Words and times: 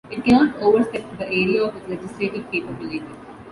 It 0.09 0.25
cannot 0.25 0.59
over-step 0.59 1.05
the 1.19 1.27
area 1.27 1.61
of 1.61 1.75
its 1.75 1.87
legislative 1.87 2.49
capability. 2.51 3.03